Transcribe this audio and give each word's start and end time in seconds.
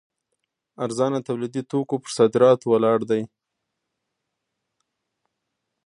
ارزانه 0.85 1.19
تولیدي 1.27 1.61
توکو 1.69 1.95
پر 2.03 2.11
صادراتو 2.17 2.65
ولاړ 2.71 2.99
دی. 3.09 3.21